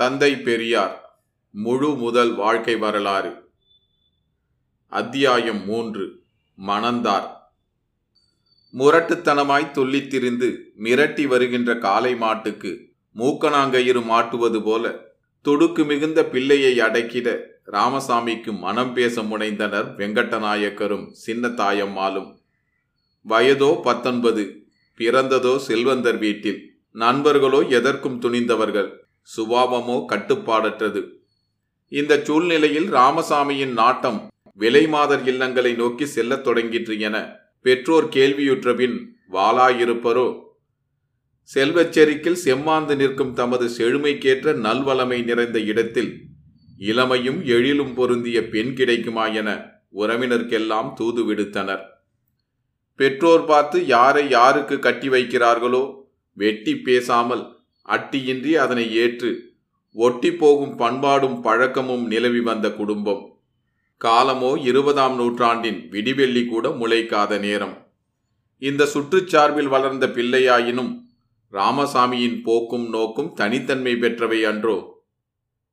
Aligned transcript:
தந்தை 0.00 0.36
பெரியார் 0.36 1.18
முழு 1.50 1.88
முதல் 1.96 2.34
வாழ்க்கை 2.34 2.76
வரலாறு. 2.76 3.32
அத்தியாயம் 4.92 5.64
மூன்று 5.64 6.04
மணந்தார். 6.58 7.26
முரட்டுத்தனமாய் 8.78 9.70
துள்ளித் 9.70 10.10
திரிந்து 10.10 10.48
மிரட்டி 10.78 11.26
வருகின்ற 11.26 11.78
காலை 11.78 12.16
மாட்டுக்கு 12.16 12.72
மூக்கணாங்கயிறு 13.16 14.02
மாட்டுவது 14.04 14.62
போல 14.62 14.94
துடுக்கு 15.44 15.86
மிகுந்த 15.86 16.24
பிள்ளையை 16.24 16.72
அடக்கிட 16.78 17.28
ராமசாமிக்கு 17.66 18.58
மனம் 18.58 18.94
பேச 18.94 19.22
முனைந்தனர் 19.22 19.90
வெங்கட்டநாயக்கரும் 19.96 21.06
சின்ன 21.10 21.48
தாயம்மாளும் 21.48 22.30
வயதோ 23.28 23.82
பத்தொன்பது 23.82 24.64
பிறந்ததோ 24.98 25.56
செல்வந்தர் 25.56 26.18
வீட்டில் 26.18 26.74
நண்பர்களோ 26.92 27.60
எதற்கும் 27.60 28.20
துணிந்தவர்கள். 28.22 28.90
சுபாவமோ 29.36 30.04
கட்டுப்பாடற்றது. 30.08 31.10
இந்த 31.88 32.20
சூழ்நிலையில் 32.24 32.92
ராமசாமியின் 32.92 33.72
நாட்டம் 33.72 34.28
விலைமாதர் 34.58 35.24
இல்லங்களை 35.24 35.76
நோக்கி 35.76 36.06
செல்லத் 36.06 36.46
தொடங்கிற்று 36.46 37.00
என 37.00 37.36
பெற்றோர் 37.60 38.08
கேள்வியுற்றபின் 38.08 39.06
வாளாயிருப்பரோ? 39.30 40.42
செல்வச்செருக்கில் 41.54 42.42
செம்மாந்து 42.44 42.96
நிற்கும் 42.96 43.34
தமது 43.34 43.70
செழுமைக்கேற்ற 43.78 44.54
நல்வளமை 44.54 45.24
நிறைந்த 45.24 45.58
இடத்தில் 45.60 46.20
இளமையும் 46.78 47.44
எழிலும் 47.44 47.94
பொருந்திய 47.94 48.48
பெண் 48.48 48.74
கிடைக்குமா 48.74 49.26
என 49.26 49.70
உறவினர்க்கெல்லாம் 49.94 50.92
தூது 50.92 51.32
விடுத்தனர். 51.32 51.82
பெற்றோர் 52.94 53.44
பார்த்து 53.44 53.86
யாரை 53.86 54.28
யாருக்கு 54.28 54.78
கட்டி 54.78 55.08
வைக்கிறார்களோ 55.08 56.02
வெட்டி 56.32 56.76
பேசாமல் 56.76 57.59
அட்டியின்றி 57.94 58.52
அதனை 58.54 58.86
ஏற்று 58.94 59.30
ஒட்டி 59.96 60.30
போகும் 60.32 60.74
பண்பாடும் 60.76 61.40
பழக்கமும் 61.40 62.06
நிலவி 62.06 62.40
வந்த 62.40 62.66
குடும்பம். 62.70 63.22
காலமோ 64.00 64.50
இருபதாம் 64.60 65.14
நூற்றாண்டின் 65.14 65.80
விடிவெள்ளி 65.90 66.42
கூட 66.48 66.68
முளைக்காத 66.68 67.38
நேரம். 67.38 67.74
இந்த 68.62 68.88
சுற்றுச்சார்பில் 68.94 69.68
வளர்ந்த 69.68 70.06
பிள்ளையாயினும் 70.06 70.92
ராமசாமியின் 71.52 72.38
போக்கும் 72.42 72.86
நோக்கும் 72.88 73.34
தனித்தன்மை 73.34 73.94
பெற்றவை 73.94 74.40
அன்றோ. 74.42 74.78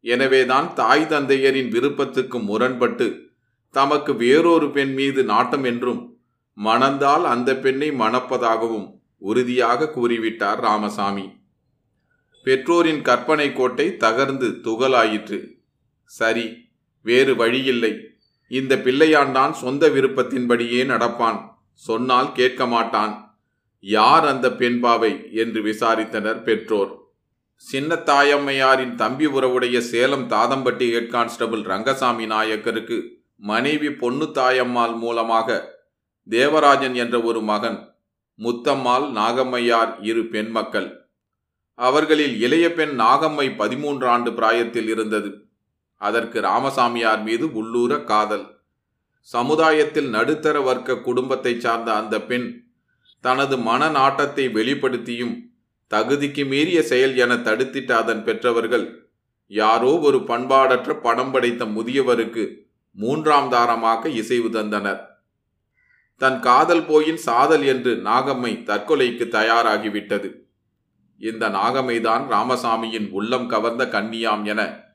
எனவேதான் 0.05 0.73
தாய் 0.73 1.07
தந்தையரின் 1.09 1.69
விருப்பத்துக்கு 1.69 2.39
முரண்பட்டு 2.39 3.07
தமக்கு 3.73 4.15
வேறொரு 4.15 4.67
பெண் 4.71 4.93
மீது 4.93 5.23
நாட்டம் 5.23 5.63
என்றும் 5.63 6.01
மணந்தால் 6.57 7.25
அந்த 7.33 7.49
பெண்ணை 7.55 7.89
மணப்பதாகவும் 7.91 8.87
உறுதியாக 9.17 9.89
கூறிவிட்டார் 9.95 10.59
ராமசாமி. 10.61 11.25
பெற்றோரின் 12.47 13.01
கற்பனை 13.01 13.53
கோட்டை 13.53 13.85
தகர்ந்து 14.03 14.47
துகளாயிற்று. 14.65 15.39
சரி 16.11 16.45
வேறு 17.05 17.35
வழியில்லை. 17.35 17.93
இந்த 18.51 18.75
பிள்ளையாண்டான் 18.75 19.51
சொந்த 19.51 19.89
விருப்பத்தின்படியே 19.89 20.81
நடப்பான். 20.91 21.39
சொன்னால் 21.71 22.29
கேட்க 22.31 22.65
மாட்டான். 22.65 23.13
யார் 23.79 24.25
அந்த 24.25 24.47
பெண்பாவை 24.51 25.11
என்று 25.31 25.61
விசாரித்தனர் 25.61 26.39
பெற்றோர். 26.43 26.91
சின்ன 27.55 27.95
தாயம்மையாரின் 27.95 28.95
தம்பி 28.95 29.27
உறவுடைய 29.27 29.77
சேலம் 29.77 30.25
தாதம்பட்டி 30.29 30.87
ஹெட் 30.91 31.11
கான்ஸ்டபிள் 31.11 31.63
ரங்கசாமி 31.63 32.25
நாயக்கருக்கு 32.25 32.97
மனைவி 33.35 33.89
பொண்ணு 33.91 34.25
தாயம்மாள் 34.25 34.95
மூலமாக 34.95 35.57
தேவராஜன் 36.27 36.95
என்ற 36.95 37.21
ஒரு 37.21 37.41
மகன் 37.41 37.79
முத்தம்மாள் 38.39 39.05
நாகம்மையார் 39.19 39.91
இரு 40.01 40.23
பெண் 40.25 40.49
மக்கள் 40.49 41.06
அவர்களில் 41.77 42.39
இளைய 42.39 42.73
பெண் 42.73 42.93
நாகம்மை 42.99 43.55
பதிமூன்று 43.55 44.07
ஆண்டு 44.07 44.33
பிராயத்தில் 44.33 44.87
இருந்தது. 44.87 45.49
அதற்கு 46.01 46.41
ராமசாமியார் 46.41 47.23
மீது 47.23 47.53
உள்ளூர 47.53 48.03
காதல். 48.03 48.45
சமுதாயத்தில் 49.21 50.09
நடுத்தர 50.09 50.61
வர்க்க 50.61 51.01
குடும்பத்தை 51.01 51.59
சார்ந்த 51.59 51.93
அந்த 51.93 52.21
பெண் 52.21 52.47
தனது 53.21 53.57
மன 53.57 53.89
நாட்டத்தை 53.89 54.47
வெளிப்படுத்தியும் 54.47 55.35
தகுதிக்கு 55.91 56.47
மீறிய 56.47 56.81
செயல் 56.81 57.15
என 57.15 57.35
தடுத்திட்ட 57.35 57.91
அதன் 57.91 58.23
பெற்றவர்கள் 58.23 58.85
யாரோ 59.47 59.99
ஒரு 59.99 60.17
பண்பாடற்ற 60.17 60.93
பணம் 61.01 61.31
படைத்த 61.31 61.65
முதியவருக்கு 61.65 62.43
மூன்றாம் 62.91 63.49
தாரமாக 63.49 64.09
இசைவு 64.09 64.49
தந்தனர். 64.49 65.01
தன் 66.21 66.39
காதல் 66.39 66.81
போயின் 66.81 67.21
சாதல் 67.27 67.65
என்று 67.65 67.95
நாகம்மை 67.95 68.51
தற்கொலைக்கு 68.63 69.25
தயாராகிவிட்டது. 69.37 70.29
இந்த 71.19 71.49
நாகமைதான் 71.49 72.23
ராமசாமியின் 72.31 73.09
உள்ளம் 73.09 73.47
கவர்ந்த 73.47 73.85
கன்னியாம் 73.85 74.45
என 74.45 74.85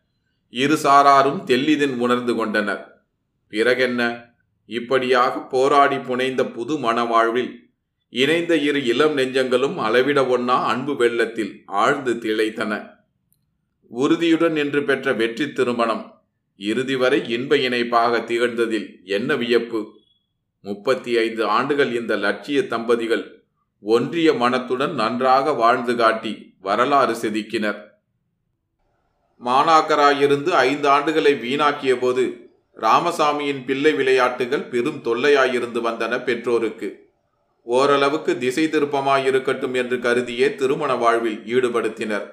இரு 0.50 0.78
சாராரும் 0.82 1.44
தெல்லிதின் 1.44 1.96
உணர்ந்து 1.98 2.34
கொண்டனர். 2.34 3.02
பிறகென்ன? 3.48 4.30
இப்படியாக 4.66 5.40
போராடி 5.40 5.98
புனைந்த 5.98 6.46
புது 6.46 6.78
மணவாழ்வில் 6.78 7.60
இணைந்த 8.08 8.56
இரு 8.56 8.84
இளம் 8.84 9.16
நெஞ்சங்களும் 9.16 9.76
அளவிட 9.76 10.22
ஒன்னா 10.22 10.64
அன்பு 10.64 10.96
வெள்ளத்தில் 10.96 11.62
ஆழ்ந்து 11.66 12.14
திளைத்தன. 12.14 13.00
உறுதியுடன் 13.86 14.52
நின்று 14.52 14.82
பெற்ற 14.82 15.12
வெற்றி 15.12 15.52
திருமணம் 15.52 16.14
இறுதி 16.56 16.96
வரை 16.96 17.28
இன்ப 17.28 17.56
இணைப்பாக 17.56 18.18
திகழ்ந்ததில் 18.18 19.04
என்ன 19.04 19.36
வியப்பு? 19.36 20.00
முப்பத்தி 20.60 21.18
ஐந்து 21.18 21.44
ஆண்டுகள் 21.44 21.94
இந்த 21.94 22.16
லட்சிய 22.16 22.66
தம்பதிகள் 22.66 23.41
ஒன்றிய 23.84 24.32
மனத்துடன் 24.32 24.94
நன்றாக 24.94 25.53
வாழ்ந்து 25.53 25.97
காட்டி 25.97 26.54
வரலாறு 26.60 27.15
செதுக்கினர். 27.15 27.78
மாணாக்கராயிருந்து 29.44 30.48
ஐந்து 30.48 30.88
ஆண்டுகளை 30.88 31.32
வீணாக்கிய 31.41 31.98
போது 31.98 32.50
ராமசாமியின் 32.81 33.65
பிள்ளை 33.65 33.93
விளையாட்டுகள் 33.93 34.62
பெரும் 34.62 35.00
தொல்லையாயிருந்து 35.04 35.81
வந்தன 35.88 36.25
பெற்றோருக்கு. 36.25 37.10
ஓரளவுக்கு 37.62 38.38
திசை 38.38 38.65
திருப்பமாயிருக்கட்டும் 38.66 39.75
என்று 39.75 39.99
கருதியே 39.99 40.54
திருமண 40.54 40.94
வாழ்வில் 40.94 41.43
ஈடுபடுத்தினர். 41.54 42.26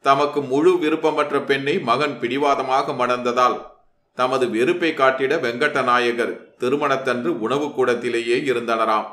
தமக்கு 0.00 0.42
முழு 0.42 0.78
விருப்பமற்ற 0.78 1.40
பெண்ணை 1.40 1.78
மகன் 1.78 2.20
பிடிவாதமாக 2.20 2.92
மணந்ததால் 2.92 3.58
தமது 4.14 4.50
வெறுப்பை 4.50 4.94
காட்டிட 4.94 5.36
வெங்கட்ட 5.36 5.82
நாயகர் 5.82 6.56
திருமணத்தன்று 6.60 7.30
உணவு 7.46 7.66
கூடத்திலேயே 7.66 8.38
இருந்தனராம். 8.52 9.10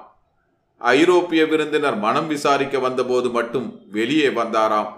ஐரோப்பிய 0.81 1.45
விருந்தினர் 1.45 1.97
மனம் 1.97 2.27
விசாரிக்க 2.27 2.79
வந்தபோது 2.79 3.29
மட்டும் 3.29 3.81
வெளியே 3.91 4.27
வந்தாராம். 4.27 4.89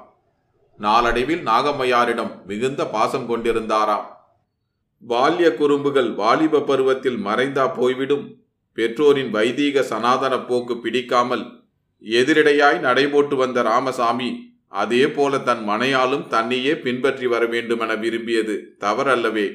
நாளடைவில் 0.80 1.44
நாகம்மையாரிடம் 1.46 2.46
மிகுந்த 2.46 2.86
பாசம் 2.86 3.28
கொண்டிருந்தாராம். 3.30 4.06
பால்ய 5.04 5.56
குறும்புகள் 5.56 6.14
வாலிப 6.14 6.60
பருவத்தில் 6.60 7.20
மறைந்தா 7.26 7.74
போய்விடும். 7.74 8.26
பெற்றோரின் 8.74 9.32
வைதீக 9.32 9.84
சனாதன 9.84 10.40
போக்கு 10.40 10.78
பிடிக்காமல் 10.78 11.44
எதிரிடையாய் 12.04 12.80
நடைபோட்டு 12.80 13.36
வந்த 13.36 13.62
ராமசாமி 13.62 14.30
அதே 14.68 15.08
போல 15.08 15.40
தன் 15.40 15.70
மனையாலும் 15.70 16.28
தன்னையே 16.28 16.76
பின்பற்றி 16.76 17.28
வர 17.28 17.46
வேண்டுமென 17.46 17.96
விரும்பியது 17.96 18.78
தவறல்லவே. 18.80 19.48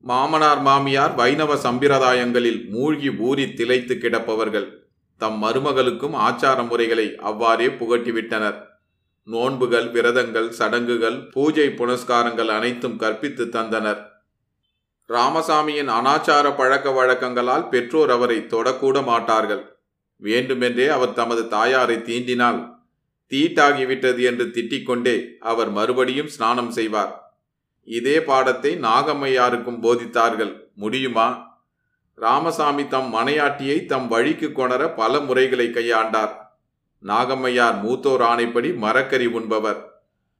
மாமனார் 0.00 0.60
மாமியார் 0.60 1.14
வைணவ 1.14 1.54
சம்பிரதாயங்களில் 1.56 2.68
மூழ்கி 2.68 3.10
ஊறி 3.10 3.46
திளைத்து 3.52 3.94
கிடப்பவர்கள் 3.94 4.82
தம் 5.16 5.42
மருமகளுக்கும் 5.42 6.14
ஆச்சார 6.14 6.68
முறைகளை 6.68 7.16
அவ்வாறே 7.16 7.66
புகட்டிவிட்டனர். 7.66 8.58
நோன்புகள் 9.22 9.90
விரதங்கள் 9.90 10.48
சடங்குகள் 10.48 11.28
பூஜை 11.28 11.68
புனஸ்காரங்கள் 11.68 12.48
அனைத்தும் 12.48 12.96
கற்பித்து 12.96 13.44
தந்தனர். 13.44 14.00
ராமசாமியின் 15.08 15.88
அனாச்சார 15.88 16.56
பழக்க 16.56 16.90
வழக்கங்களால் 16.90 17.68
பெற்றோர் 17.68 18.10
அவரை 18.10 18.38
தொடக்கூட 18.38 19.04
மாட்டார்கள். 19.04 19.78
வேண்டுமென்றே 20.16 20.88
அவர் 20.88 21.12
தமது 21.12 21.48
தாயாரை 21.48 21.96
தீண்டினால் 21.96 22.72
தீட்டாகிவிட்டது 23.32 24.22
என்று 24.22 24.44
திட்டிக்கொண்டே 24.44 25.16
அவர் 25.38 25.70
மறுபடியும் 25.70 26.28
ஸ்நானம் 26.28 26.70
செய்வார். 26.70 27.12
இதே 27.84 28.20
பாடத்தை 28.20 28.76
நாகம்மையாருக்கும் 28.76 29.82
போதித்தார்கள். 29.82 30.52
முடியுமா? 30.74 31.53
ராமசாமி 32.14 32.88
தம் 32.88 33.14
மனையாட்டியை 33.14 33.86
தம் 33.86 34.08
வழிக்கு 34.08 34.52
கொணர 34.52 34.94
பல 34.96 35.20
முறைகளை 35.20 35.66
கையாண்டார். 35.66 36.34
நாகம்மையார் 37.02 37.80
மூத்தோர் 37.84 38.22
ஆணைப்படி 38.22 38.76
மரக்கறி 38.76 39.26
உண்பவர். 39.26 39.80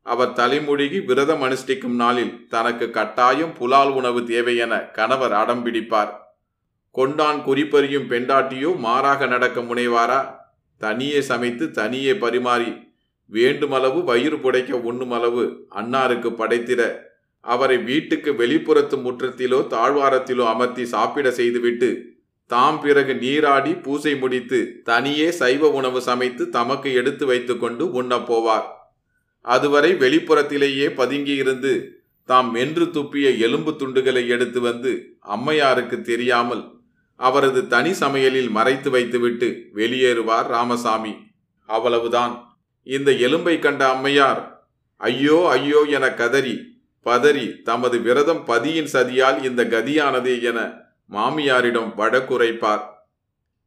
அவர் 0.03 0.33
தலைமுழுகி 0.33 1.05
விரதம் 1.05 1.43
அனுஷ்டிக்கும் 1.43 1.97
நாளில் 2.03 2.47
தனக்கு 2.49 2.91
கட்டாயம் 2.91 3.55
புலால் 3.55 3.91
உணவு 3.91 4.25
தேவை 4.25 4.57
என 4.57 4.79
கணவர் 4.79 5.33
அடம்பிடிப்பார் 5.33 6.13
கொண்டான் 6.91 7.43
குறிப்பறியும் 7.43 8.11
பெண்டாட்டியோ 8.11 8.77
மாறாக 8.77 9.27
நடக்க 9.27 9.61
முனைவாரா? 9.61 10.21
தனியே 10.79 11.21
சமைத்து 11.21 11.71
தனியே 11.71 12.13
பரிமாறி 12.15 12.71
வேண்டுமளவு 13.33 14.05
வயிறு 14.05 14.37
புடைக்க 14.37 14.73
உண்ணுமளவு 14.81 15.45
அன்னாருக்கு 15.75 16.31
படைத்திட 16.31 16.83
அவரை 17.45 17.79
வீட்டுக்கு 17.79 18.33
வெளிப்புறத்து 18.33 18.97
முற்றத்திலோ 19.07 19.59
தாழ்வாரத்திலோ 19.75 20.45
அமர்த்தி 20.53 20.85
சாப்பிட 20.85 21.31
செய்துவிட்டு 21.31 21.89
தாம் 22.51 22.79
பிறகு 22.81 23.15
நீராடி 23.15 23.73
பூசை 23.75 24.13
முடித்து 24.17 24.59
தனியே 24.85 25.31
சைவ 25.31 25.69
உணவு 25.71 26.01
சமைத்து 26.01 26.49
தமக்கு 26.49 26.93
எடுத்து 26.93 27.27
வைத்துக்கொண்டு 27.27 27.85
உண்ணப் 27.93 28.27
போவார். 28.33 28.67
அதுவரை 29.45 29.91
வெளிப்புறத்திலேயே 29.95 30.87
பதுங்கியிருந்து 31.01 31.73
தாம் 32.29 32.51
மென்று 32.51 32.85
துப்பிய 32.85 33.27
எலும்பு 33.39 33.73
துண்டுகளை 33.79 34.29
எடுத்து 34.29 34.61
வந்து 34.61 34.93
அம்மையாருக்கு 35.35 35.97
தெரியாமல் 36.01 36.63
அவரது 37.21 37.61
தனி 37.67 37.93
சமையலில் 38.01 38.51
மறைத்து 38.51 38.91
வைத்துவிட்டு 38.91 39.49
வெளியேறுவார் 39.75 40.47
ராமசாமி. 40.47 41.13
அவ்வளவுதான். 41.69 42.35
இந்த 42.87 43.11
எலும்பை 43.27 43.59
கண்ட 43.59 43.83
அம்மையார் 43.89 44.41
ஐயோ 45.01 45.39
ஐயோ 45.51 45.81
என 45.97 46.07
கதறி 46.15 46.55
பதறி 47.05 47.63
தமது 47.63 47.99
விரதம் 47.99 48.47
பதியின் 48.47 48.89
சதியால் 48.93 49.45
இந்த 49.45 49.65
கதியானது 49.65 50.43
என 50.43 50.83
மாமியாரிடம் 51.11 51.91
வடக்குரைப்பார் 51.97 52.93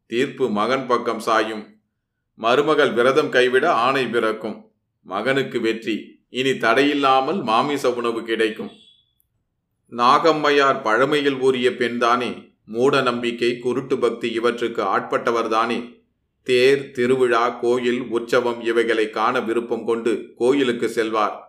தீர்ப்பு 0.06 0.50
மகன் 0.50 0.88
பக்கம் 0.88 1.20
சாயும். 1.20 1.66
மருமகள் 2.36 2.92
விரதம் 2.92 3.30
கைவிட 3.30 3.72
ஆணை 3.72 4.08
பிறக்கும். 4.08 4.72
மகனுக்கு 5.02 5.62
வெற்றி. 5.62 6.26
இனி 6.30 6.52
தடையில்லாமல் 6.52 7.44
மாமிச 7.44 7.94
உணவு 7.94 8.24
கிடைக்கும். 8.24 8.72
நாகம்மையார் 9.92 10.82
பழமையில் 10.82 11.40
ஊறிய 11.40 11.70
பெண்தானே 11.70 12.56
மூட 12.66 13.02
நம்பிக்கை 13.02 13.60
குருட்டு 13.60 13.98
பக்தி 13.98 14.32
இவற்றுக்கு 14.32 14.84
ஆட்பட்டவர்தானே. 14.84 15.96
தேர் 16.44 16.92
திருவிழா 16.92 17.50
கோயில் 17.50 18.02
உற்சவம் 18.02 18.62
இவைகளை 18.62 19.10
காண 19.10 19.40
விருப்பம் 19.40 19.86
கொண்டு 19.86 20.34
கோயிலுக்கு 20.38 20.90
செல்வார். 20.90 21.47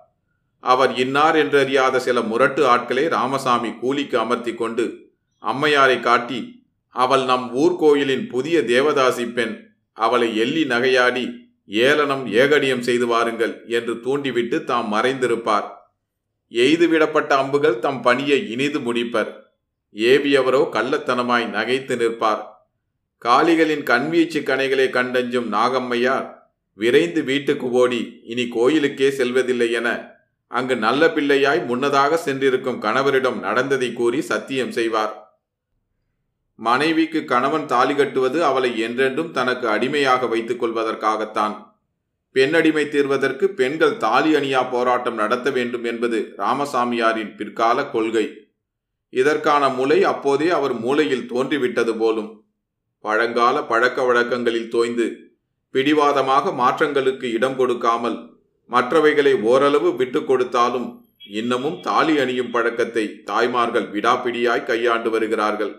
அவர் 0.61 0.93
இன்னார் 0.99 1.37
என்றறியாத 1.37 1.97
சில 1.97 2.21
முரட்டு 2.21 2.67
ஆட்களை 2.67 3.09
ராமசாமி 3.09 3.71
கூலிக்கு 3.73 4.19
அமர்த்தி 4.19 4.55
கொண்டு 4.55 5.15
அம்மையாரை 5.43 6.01
காட்டி 6.01 6.67
அவள் 6.89 7.25
நம் 7.25 7.55
ஊர்கோயிலின் 7.55 8.29
புதிய 8.29 8.61
தேவதாசி 8.61 9.33
பெண் 9.33 9.55
அவளை 9.93 10.37
எள்ளி 10.37 10.65
நகையாடி 10.65 11.47
ஏளனம் 11.69 12.27
ஏகடியம் 12.27 12.81
செய்து 12.81 13.07
வாருங்கள் 13.07 13.65
என்று 13.67 14.01
தூண்டிவிட்டு 14.01 14.65
தாம் 14.65 14.93
மறைந்திருப்பார். 14.93 15.67
எய்துவிடப்பட்ட 16.53 17.37
அம்புகள் 17.37 17.79
தம் 17.79 18.03
பணியை 18.03 18.51
இனிது 18.51 18.79
முடிப்பர். 18.81 19.31
ஏவியவரோ 19.95 20.63
கள்ளத்தனமாய் 20.73 21.47
நகைத்து 21.47 21.97
நிற்பார். 21.97 22.43
காளிகளின் 23.19 23.83
கண்வீச்சு 23.83 24.41
கணைகளை 24.41 24.87
கண்டஞ்சும் 24.91 25.49
நாகம்மையார் 25.53 26.27
விரைந்து 26.79 27.25
வீட்டுக்கு 27.25 27.71
ஓடி 27.71 28.21
இனி 28.25 28.49
கோயிலுக்கே 28.49 29.11
செல்வதில்லை 29.11 29.71
என 29.71 30.18
அங்கு 30.51 30.77
நல்ல 30.77 31.07
பிள்ளையாய் 31.07 31.67
முன்னதாக 31.67 32.17
சென்றிருக்கும் 32.17 32.83
கணவரிடம் 32.83 33.39
நடந்ததை 33.39 33.93
கூறி 33.93 34.21
சத்தியம் 34.21 34.71
செய்வார். 34.71 35.43
மனைவிக்கு 36.55 37.25
கணவன் 37.25 37.67
தாலி 37.67 37.95
கட்டுவது 37.95 38.45
அவளை 38.45 38.79
என்றென்றும் 38.79 39.31
தனக்கு 39.31 39.69
அடிமையாக 39.69 40.27
வைத்துக் 40.27 40.65
கொள்வதற்காகத்தான். 40.65 41.55
பெண்ணடிமை 42.33 42.89
தீர்வதற்கு 42.89 43.49
பெண்கள் 43.49 43.97
தாலி 43.97 44.35
அணியா 44.35 44.71
போராட்டம் 44.71 45.15
நடத்த 45.15 45.51
வேண்டும் 45.51 45.85
என்பது 45.85 46.35
ராமசாமியாரின் 46.39 47.37
பிற்கால 47.37 47.85
கொள்கை. 47.85 48.27
இதற்கான 49.09 49.69
முலை 49.69 50.05
அப்போதே 50.05 50.49
அவர் 50.49 50.73
மூளையில் 50.73 51.29
தோன்றிவிட்டது 51.29 51.97
போலும். 51.97 52.45
பழங்கால 53.01 53.63
பழக்க 53.63 54.03
வழக்கங்களில் 54.03 54.69
தோய்ந்து 54.69 55.07
பிடிவாதமாக 55.71 56.51
மாற்றங்களுக்கு 56.51 57.25
இடம் 57.25 57.57
கொடுக்காமல் 57.57 58.38
மற்றவைகளை 58.71 59.33
ஓரளவு 59.43 59.91
விட்டு 59.97 60.25
கொடுத்தாலும் 60.25 60.89
இன்னமும் 61.39 61.81
தாலி 61.81 62.19
அணியும் 62.19 62.51
பழக்கத்தை 62.51 63.05
தாய்மார்கள் 63.25 63.87
விடாப்பிடியாய் 63.95 64.65
கையாண்டு 64.65 65.11
வருகிறார்கள். 65.11 65.73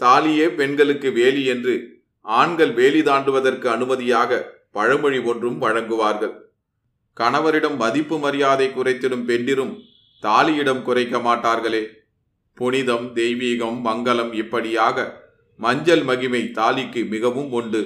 தாலியே 0.00 0.46
பெண்களுக்கு 0.48 1.12
வேலி 1.12 1.44
என்று 1.44 1.74
ஆண்கள் 2.24 2.72
வேலி 2.72 3.00
தாண்டுவதற்கு 3.00 3.66
அனுமதியாக 3.66 4.40
பழமொழி 4.70 5.18
ஒன்றும் 5.18 5.58
வழங்குவார்கள். 5.62 6.34
கணவரிடம் 7.16 7.76
மதிப்பு 7.76 8.18
மரியாதை 8.18 8.66
குறைத்திடும் 8.68 9.24
பெண்டிரும் 9.24 9.74
தாலியிடம் 10.22 10.82
குறைக்க 10.82 11.18
மாட்டார்களே. 11.18 11.82
புனிதம் 12.54 13.06
தெய்வீகம் 13.14 13.78
மங்களம் 13.84 14.32
இப்படியாக 14.34 15.06
மஞ்சள் 15.60 16.02
மகிமை 16.02 16.42
தாலிக்கு 16.54 17.08
மிகவும் 17.08 17.52
உண்டு. 17.52 17.82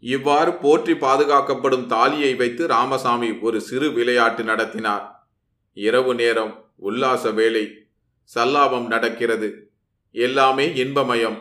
இவ்வாறு 0.00 0.54
போற்றி 0.54 0.92
பாதுகாக்கப்படும் 0.92 1.86
தாலியை 1.86 2.34
வைத்து 2.34 2.66
ராமசாமி 2.66 3.38
ஒரு 3.40 3.60
சிறு 3.60 3.92
விளையாட்டு 3.92 4.44
நடத்தினார். 4.44 5.28
இரவு 5.72 6.14
நேரம் 6.14 6.64
உல்லாச 6.76 7.30
வேலை 7.30 7.86
சல்லாபம் 8.34 8.86
நடக்கிறது. 8.86 9.70
எல்லாமே 10.12 10.66
இன்பமயம். 10.68 11.38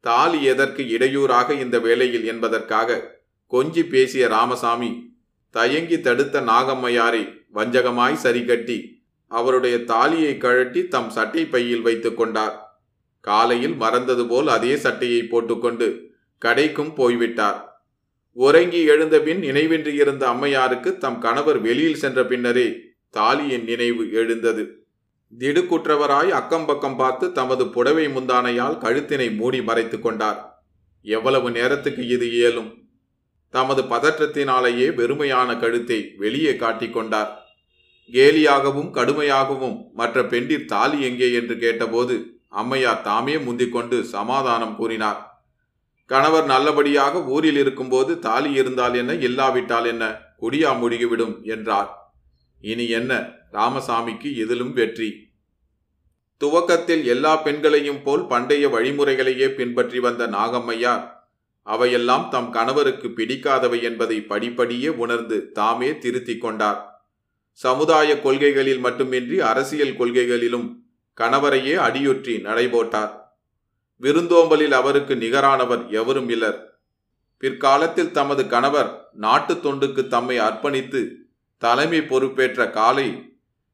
தாலி 0.00 0.42
எதற்கு 0.42 0.88
இடையூறாக 0.88 1.54
இந்த 1.54 1.78
வேளையில் 1.78 2.24
என்பதற்காக 2.24 3.18
கொஞ்சி 3.50 3.82
பேசிய 3.82 4.26
ராமசாமி 4.26 5.16
தயங்கி 5.50 6.00
தடுத்த 6.00 6.40
நாகம்மையாரை 6.40 7.42
வஞ்சகமாய் 7.54 8.12
சரிகட்டி 8.12 9.02
அவருடைய 9.26 9.84
தாலியை 9.84 10.38
கழட்டி 10.38 10.88
தம் 10.88 11.10
சட்டை 11.10 11.46
பையில் 11.46 11.80
வைத்துக் 11.80 12.16
கொண்டார். 12.16 12.78
காலையில் 13.20 13.74
மறந்தது 13.74 14.26
போல் 14.26 14.48
அதே 14.48 14.76
சட்டையை 14.76 15.22
போட்டுக்கொண்டு 15.22 16.16
கடைக்கும் 16.44 16.94
போய்விட்டார். 16.94 17.73
உறங்கி 18.36 18.88
எழுந்தபின் 18.88 19.40
நினைவின்றி 19.40 19.92
இருந்த 19.94 20.28
அம்மையாருக்கு 20.28 20.98
தம் 20.98 21.18
கணவர் 21.18 21.60
வெளியில் 21.60 21.94
சென்ற 21.94 22.24
பின்னரே 22.24 22.76
தாலியின் 23.10 23.64
நினைவு 23.64 24.12
எழுந்தது. 24.12 24.86
திடுக்குற்றவராய் 25.38 26.28
அக்கம் 26.28 26.66
பக்கம் 26.66 26.96
பார்த்து 26.96 27.32
தமது 27.32 27.68
புடவை 27.68 28.06
முந்தானையால் 28.06 28.78
கழுத்தினை 28.78 29.36
மூடி 29.36 29.62
மறைத்து 29.62 30.00
கொண்டார். 30.00 30.64
எவ்வளவு 31.02 31.50
நேரத்துக்கு 31.50 32.06
இது 32.06 32.30
இயலும்? 32.30 32.74
தமது 33.50 33.82
பதற்றத்தினாலேயே 33.82 34.94
வெறுமையான 34.94 35.60
கழுத்தை 35.60 36.14
வெளியே 36.16 36.52
காட்டிக்கொண்டார் 36.52 37.30
கேலியாகவும் 38.12 38.90
கடுமையாகவும் 38.90 39.76
மற்ற 39.92 40.24
பெண்டிர் 40.24 40.64
தாலி 40.64 41.02
எங்கே? 41.02 41.32
என்று 41.32 41.58
கேட்டபோது 41.58 42.42
அம்மையார் 42.48 43.02
தாமே 43.02 43.38
முந்திக்கொண்டு 43.38 44.04
சமாதானம் 44.04 44.76
கூறினார். 44.76 45.33
கணவர் 46.04 46.44
நல்லபடியாக 46.44 47.22
ஊரில் 47.22 47.56
இருக்கும்போது 47.56 48.18
தாலி 48.18 48.52
இருந்தால் 48.52 48.94
என்ன 48.94 49.14
இல்லாவிட்டால் 49.14 49.84
என்ன? 49.84 50.20
குடியா 50.40 50.78
முடிகிவிடும் 50.78 51.42
என்றார். 51.42 52.12
இனி 52.60 52.88
என்ன? 52.88 53.30
ராமசாமிக்கு 53.52 54.36
இதிலும் 54.36 54.72
வெற்றி. 54.72 55.32
துவக்கத்தில் 56.38 57.04
எல்லா 57.04 57.36
பெண்களையும் 57.36 58.02
போல் 58.02 58.26
பண்டைய 58.26 58.68
வழிமுறைகளையே 58.68 59.48
பின்பற்றி 59.48 60.00
வந்த 60.00 60.26
நாகம்மையார் 60.26 61.12
அவையெல்லாம் 61.62 62.28
தம் 62.30 62.50
கணவருக்கு 62.50 63.08
பிடிக்காதவை 63.08 63.82
என்பதை 63.82 64.20
படிப்படியே 64.20 64.88
உணர்ந்து 64.88 65.52
தாமே 65.52 65.98
திருத்திக் 65.98 66.40
கொண்டார். 66.40 66.80
சமுதாய 67.52 68.20
கொள்கைகளில் 68.20 68.78
மட்டுமின்றி 68.78 69.40
அரசியல் 69.40 69.96
கொள்கைகளிலும் 69.96 70.66
கணவரையே 71.20 71.74
அடியொற்றி 71.74 72.36
நடைபோட்டார். 72.36 73.22
விருந்தோம்பலில் 74.04 74.72
அவருக்கு 74.72 75.14
நிகரானவர் 75.14 75.88
எவரும் 75.90 76.28
இல்லர். 76.28 76.58
பிற்காலத்தில் 77.38 78.10
தமது 78.10 78.46
கணவர் 78.46 79.10
நாட்டு 79.14 79.54
தொண்டுக்கு 79.54 80.06
தம்மை 80.06 80.38
அர்ப்பணித்து 80.38 81.08
தலைமை 81.58 82.00
பொறுப்பேற்ற 82.00 82.70
காலை 82.70 83.08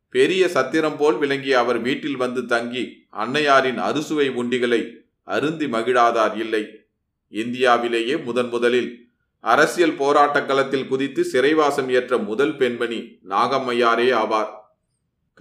பெரிய 0.08 0.48
சத்திரம் 0.48 0.96
போல் 0.96 1.18
விளங்கிய 1.18 1.58
அவர் 1.58 1.80
வீட்டில் 1.80 2.16
வந்து 2.16 2.46
தங்கி 2.46 3.06
அன்னையாரின் 3.12 3.76
அறுசுவை 3.76 4.28
உண்டிகளை 4.28 4.80
அருந்தி 5.22 5.66
மகிழாதார் 5.66 6.36
இல்லை. 6.36 6.64
இந்தியாவிலேயே 7.28 8.16
முதன் 8.16 8.48
முதலில் 8.48 9.08
அரசியல் 9.40 9.94
போராட்ட 9.94 10.42
களத்தில் 10.42 10.88
குதித்து 10.88 11.24
சிறைவாசம் 11.24 11.90
ஏற்ற 11.90 12.18
முதல் 12.18 12.56
பெண்மணி 12.56 13.18
நாகம்மையாரே 13.28 14.08
ஆவார். 14.22 14.50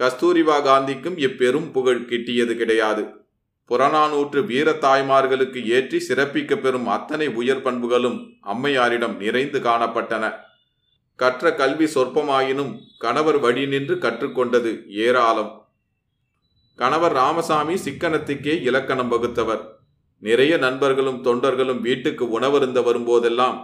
கஸ்தூரிபா 0.00 0.62
காந்திக்கும் 0.62 1.18
இப்பெரும் 1.18 1.72
புகழ் 1.72 2.06
கிட்டியது 2.08 2.54
கிடையாது. 2.54 3.19
புறநானூற்று 3.70 4.46
வீர 4.46 4.70
தாய்மார்களுக்கு 4.70 5.64
ஏற்றி 5.64 5.98
சிறப்பிக்க 6.08 6.56
பெறும் 6.56 6.86
அத்தனை 6.86 7.28
உயர் 7.28 7.62
பண்புகளும் 7.62 8.16
அம்மையாரிடம் 8.42 9.16
நிறைந்து 9.16 9.58
காணப்பட்டன. 9.58 10.34
கற்ற 11.16 11.54
கல்வி 11.54 11.84
சொற்பமாயினும் 11.84 12.72
கணவர் 12.98 13.38
வழி 13.38 13.66
நின்று 13.66 13.94
கற்றுக்கொண்டது 13.94 14.72
ஏராளம். 14.88 15.52
கணவர் 16.76 17.12
ராமசாமி 17.12 17.74
சிக்கனத்துக்கே 17.74 18.62
இலக்கணம் 18.62 19.12
வகுத்தவர். 19.12 19.62
நிறைய 20.18 20.56
நண்பர்களும் 20.56 21.24
தொண்டர்களும் 21.24 21.80
வீட்டுக்கு 21.80 22.40
உணவருந்த 22.40 22.80
வரும்போதெல்லாம் 22.80 23.58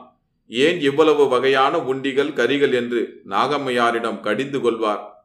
ஏன் 0.46 0.80
இவ்வளவு 0.80 1.28
வகையான 1.28 1.78
உண்டிகள் 1.78 2.32
கரிகள் 2.32 2.72
என்று 2.72 3.22
நாகம்மையாரிடம் 3.28 4.20
கடிந்து 4.20 4.60
கொள்வார். 4.60 5.24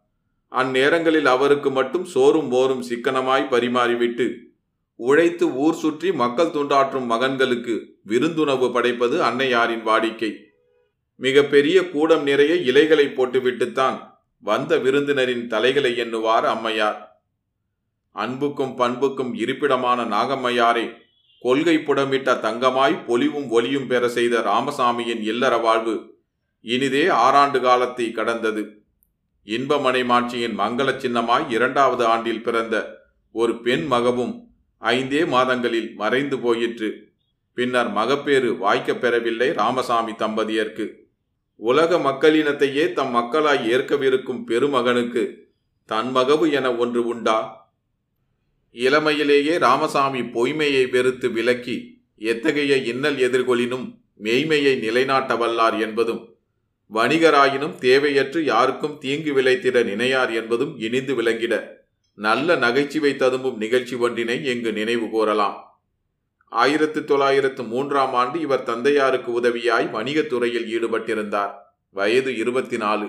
அந்நேரங்களில் 0.51 1.25
அவருக்கு 1.25 1.71
மட்டும் 1.71 2.05
சோறும் 2.05 2.51
மோரும் 2.51 2.85
சிக்கனமாய் 2.89 3.51
பரிமாறிவிட்டு 3.51 4.25
உழைத்து 5.01 5.45
ஊர் 5.63 5.77
சுற்றி 5.81 6.09
மக்கள் 6.13 6.53
துண்டாற்றும் 6.55 7.07
மகன்களுக்கு 7.11 7.75
விருந்துணவு 8.07 8.67
படைப்பது 8.71 9.15
அன்னையாரின் 9.23 9.83
வாடிக்கை. 9.83 10.31
மிக 11.19 11.43
பெரிய 11.53 11.77
கூடம் 11.89 12.23
நிறைய 12.23 12.53
இலைகளை 12.69 13.05
போட்டுவிட்டுத்தான் 13.07 13.97
வந்த 14.43 14.77
விருந்தினரின் 14.77 15.45
தலைகளை 15.47 15.91
எண்ணுவார் 15.97 16.45
அம்மையார். 16.53 16.99
அன்புக்கும் 18.15 18.75
பண்புக்கும் 18.77 19.33
இருப்பிடமான 19.33 20.05
நாகம்மையாரை 20.15 20.85
கொள்கை 21.41 21.75
புடமிட்ட 21.79 22.29
தங்கமாய் 22.45 22.95
பொலிவும் 23.05 23.47
ஒலியும் 23.49 23.87
பெற 23.87 24.03
செய்த 24.09 24.41
ராமசாமியின் 24.41 25.21
இல்லற 25.21 25.53
வாழ்வு 25.57 25.95
இனிதே 26.65 27.03
ஆறாண்டு 27.23 27.59
காலத்தை 27.61 28.07
கடந்தது. 28.11 28.63
இன்பமனை 29.47 30.03
மாட்சியின் 30.05 30.55
மங்கள 30.59 30.89
சின்னமாய் 31.03 31.45
இரண்டாவது 31.49 32.03
ஆண்டில் 32.05 32.43
பிறந்த 32.43 32.75
ஒரு 33.35 33.53
பெண் 33.61 33.85
மகவும் 33.91 34.33
ஐந்தே 34.81 35.27
மாதங்களில் 35.27 35.93
மறைந்து 35.95 36.39
போயிற்று. 36.39 37.11
பின்னர் 37.53 37.91
மகப்பேறு 37.91 38.53
வாய்க்கப் 38.53 39.01
பெறவில்லை 39.01 39.51
ராமசாமி 39.51 40.11
தம்பதியர்க்கு. 40.11 40.89
உலக 41.55 41.97
மக்களினத்தையே 41.97 42.93
தம் 42.93 43.09
மக்களாய் 43.09 43.73
ஏற்கவிருக்கும் 43.73 44.43
பெருமகனுக்கு 44.43 45.51
தன் 45.85 46.15
மகவு 46.15 46.51
என 46.51 46.75
ஒன்று 46.75 47.07
உண்டா? 47.07 47.69
இளமையிலேயே 48.73 49.57
ராமசாமி 49.57 50.19
பொய்மையை 50.19 50.89
வெறுத்து 50.89 51.29
விலக்கி 51.29 52.01
எத்தகைய 52.17 52.77
இன்னல் 52.77 53.15
எதிர்கொளினும் 53.15 53.99
மெய்மையை 54.23 54.79
நிலைநாட்ட 54.79 55.33
வல்லார் 55.33 55.79
என்பதும் 55.79 56.35
வணிகராயினும் 56.93 57.77
தேவையற்று 57.79 58.43
யாருக்கும் 58.43 58.97
தீங்கு 58.97 59.33
விளைத்திட 59.33 59.83
நினையார் 59.83 60.33
என்பதும் 60.33 60.77
இனிந்து 60.77 61.21
விளங்கிட. 61.21 61.79
நல்ல 62.13 62.55
நகைச்சுவை 62.55 63.15
ததும்பும் 63.15 63.57
நிகழ்ச்சி 63.57 63.95
ஒன்றினை 63.95 64.45
இங்கு 64.45 64.73
நினைவு 64.73 65.09
கூறலாம்? 65.09 65.81
ஆயிரத்து 66.45 67.03
தொள்ளாயிரத்து 67.03 67.63
மூன்றாம் 67.63 68.13
ஆண்டு 68.13 68.39
இவர் 68.39 68.63
தந்தையாருக்கு 68.63 69.41
உதவியாய் 69.41 69.91
வணிகத் 69.91 70.29
துறையில் 70.29 70.79
ஈடுபட்டிருந்தார். 70.79 71.51
வயது 71.89 72.37
இருபத்தி 72.37 72.77
நாலு 72.77 73.05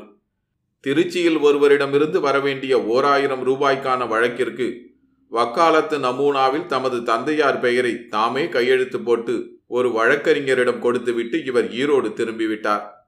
திருச்சியில் 0.87 1.41
ஒருவரிடமிருந்து 1.41 2.21
வரவேண்டிய 2.21 2.85
ஓர் 2.85 3.05
ஆயிரம் 3.05 3.47
ரூபாய்க்கான 3.47 4.09
வழக்கிற்கு 4.09 4.91
வக்காலத்து 5.29 5.99
நமூனாவில் 5.99 6.67
தமது 6.67 7.03
தந்தையார் 7.03 7.61
பெயரை 7.61 8.07
தாமே 8.07 8.49
கையெழுத்து 8.49 9.01
போட்டு 9.01 9.59
ஒரு 9.67 9.89
வழக்கறிஞரிடம் 9.89 10.79
கொடுத்துவிட்டு 10.79 11.45
இவர் 11.45 11.71
ஈரோடு 11.71 12.13
திரும்பிவிட்டார். 12.13 13.02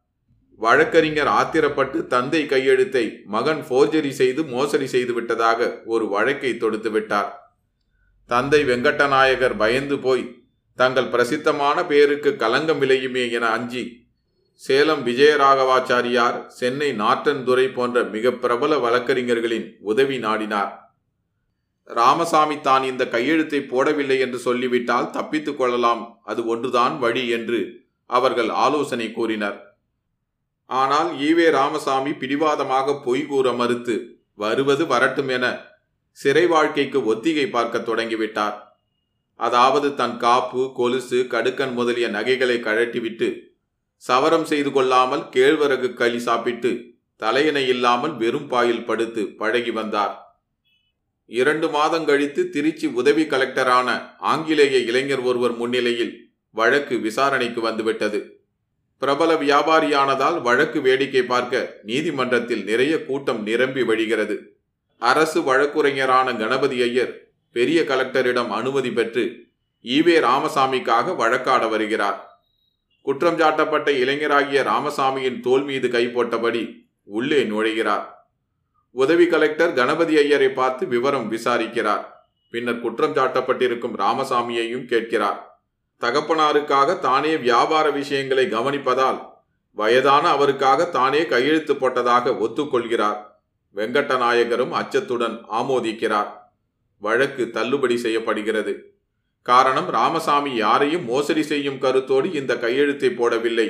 வழக்கறிஞர் 0.64 1.30
ஆத்திரப்பட்டு 1.38 1.98
தந்தை 2.06 2.42
கையெழுத்தை 2.46 3.04
மகன் 3.34 3.62
ஃபோர்ஜரி 3.68 4.12
செய்து 4.20 4.42
மோசடி 4.44 4.86
செய்து 4.86 5.12
விட்டதாக 5.12 5.60
ஒரு 5.84 6.04
வழக்கை 6.08 6.52
தொடுத்து 6.56 6.90
விட்டார். 6.90 7.30
தந்தை 8.30 8.60
வெங்கட்டநாயகர் 8.64 9.56
பயந்து 9.56 9.96
போய் 9.98 10.24
தங்கள் 10.78 11.12
பிரசித்தமான 11.14 11.78
பேருக்கு 11.86 12.30
களங்கம் 12.36 12.80
விளையுமே 12.82 13.24
என 13.30 13.44
அஞ்சி 13.48 13.84
சேலம் 14.62 15.02
விஜயராகவாச்சாரியார் 15.06 16.38
சென்னை 16.48 16.88
நாட்டன் 16.92 17.42
போன்ற 17.74 18.04
மிக 18.14 18.32
பிரபல 18.32 18.78
வழக்கறிஞர்களின் 18.78 19.66
உதவி 19.80 20.18
நாடினார். 20.18 20.72
ராமசாமி 21.90 22.56
தான் 22.60 22.84
இந்த 22.84 23.04
கையெழுத்தை 23.08 23.60
போடவில்லை 23.72 24.18
என்று 24.20 24.38
சொல்லிவிட்டால் 24.38 25.10
தப்பித்துக் 25.10 25.58
கொள்ளலாம் 25.58 26.02
அது 26.24 26.40
ஒன்றுதான் 26.46 26.94
வழி 26.98 27.24
என்று 27.28 27.60
அவர்கள் 28.10 28.50
ஆலோசனை 28.64 29.08
கூறினர். 29.12 29.58
ஆனால் 30.70 31.10
ஈவே 31.18 31.50
ராமசாமி 31.50 32.12
பிடிவாதமாக 32.12 32.94
பொய் 33.06 33.26
கூற 33.26 33.52
மறுத்து 33.52 33.94
வருவது 34.34 34.86
வரட்டும் 34.86 35.28
என 35.28 35.46
சிறை 36.12 36.46
வாழ்க்கைக்கு 36.46 36.98
ஒத்திகை 37.04 37.46
பார்க்க 37.50 37.78
தொடங்கிவிட்டார். 37.78 38.56
அதாவது 39.36 39.88
தன் 39.94 40.16
காப்பு 40.16 40.72
கொலுசு 40.72 41.18
கடுக்கன் 41.26 41.74
முதலிய 41.74 42.08
நகைகளை 42.08 42.56
கழட்டிவிட்டு 42.60 43.28
சவரம் 43.96 44.44
செய்து 44.44 44.70
கொள்ளாமல் 44.72 45.24
கேழ்வரகு 45.28 45.88
களி 45.94 46.18
சாப்பிட்டு 46.18 46.70
தலையணை 47.16 47.64
இல்லாமல் 47.68 48.14
வெறும் 48.16 48.48
பாயில் 48.48 48.84
படுத்து 48.84 49.22
பழகி 49.40 49.70
வந்தார். 49.70 50.14
இரண்டு 51.30 51.66
மாதம் 51.70 52.04
கழித்து 52.04 52.42
திருச்சி 52.50 52.86
உதவி 53.00 53.24
கலெக்டரான 53.24 53.88
ஆங்கிலேய 54.18 54.78
இளைஞர் 54.78 55.22
ஒருவர் 55.22 55.54
முன்னிலையில் 55.56 56.14
வழக்கு 56.54 56.94
விசாரணைக்கு 57.00 57.60
வந்துவிட்டது. 57.60 58.20
பிரபல 59.04 59.34
வியாபாரியானதால் 59.34 60.42
வழக்கு 60.42 60.80
வேடிக்கை 60.80 61.22
பார்க்க 61.22 61.80
நீதிமன்றத்தில் 61.82 62.64
நிறைய 62.64 63.04
கூட்டம் 63.04 63.42
நிரம்பி 63.42 63.82
வழிகிறது. 63.82 64.36
அரசு 64.98 65.42
வழக்குரைஞரான 65.42 66.34
கணபதி 66.34 66.82
ஐயர் 66.82 67.28
பெரிய 67.52 67.82
கலெக்டரிடம் 67.82 68.48
அனுமதி 68.48 68.90
பெற்று 68.90 69.46
ஈவே 69.82 70.16
ராமசாமிக்காக 70.20 71.16
வழக்காட 71.16 71.66
வருகிறார். 71.66 72.40
குற்றம் 73.02 73.38
சாட்டப்பட்ட 73.38 73.90
இளைஞராகிய 73.90 74.62
ராமசாமியின் 74.62 75.40
தோல் 75.40 75.64
மீது 75.64 75.90
கை 75.90 76.06
போட்டபடி 76.06 76.90
உள்ளே 77.04 77.44
நுழைகிறார். 77.44 78.04
உதவி 78.90 79.26
கலெக்டர் 79.26 79.72
கணபதி 79.72 80.16
ஐயரை 80.18 80.48
பார்த்து 80.48 80.86
விவரம் 80.86 81.32
விசாரிக்கிறார். 81.32 82.04
பின்னர் 82.50 82.80
குற்றம் 82.80 83.14
சாட்டப்பட்டிருக்கும் 83.14 83.98
ராமசாமியையும் 83.98 84.84
கேட்கிறார். 84.84 85.53
தகப்பனாருக்காக 86.04 86.98
தானே 86.98 87.36
வியாபார 87.36 87.90
விஷயங்களை 87.90 88.44
கவனிப்பதால் 88.46 89.20
வயதான 89.76 90.28
அவருக்காக 90.28 90.84
தானே 90.84 91.26
கையெழுத்து 91.26 91.74
போட்டதாக 91.74 92.32
ஒத்துக்கொள்கிறார். 92.44 93.20
வெங்கட்டநாயகரும் 93.74 94.74
அச்சத்துடன் 94.80 95.36
ஆமோதிக்கிறார். 95.52 96.30
வழக்கு 96.98 97.50
தள்ளுபடி 97.50 97.96
செய்யப்படுகிறது. 97.98 98.94
காரணம் 99.42 99.88
ராமசாமி 99.90 100.54
யாரையும் 100.54 101.04
மோசடி 101.04 101.42
செய்யும் 101.42 101.78
கருத்தோடு 101.78 102.32
இந்த 102.32 102.56
கையெழுத்தை 102.56 103.08
போடவில்லை. 103.08 103.68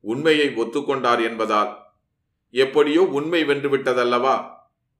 உண்மையை 0.00 0.48
ஒத்துக்கொண்டார் 0.56 1.22
என்பதால். 1.22 1.76
எப்படியோ 2.50 3.02
உண்மை 3.02 3.44
வென்றுவிட்டதல்லவா? 3.44 4.34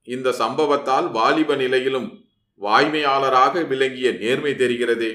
இந்த 0.02 0.30
சம்பவத்தால் 0.30 1.11
வாலிப 1.11 1.54
நிலையிலும் 1.54 2.25
வாய்மையாளராக 2.61 3.66
விளங்கிய 3.66 4.12
நேர்மை 4.12 4.52
தெரிகிறதே. 4.52 5.11